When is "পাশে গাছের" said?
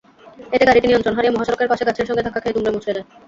1.71-2.07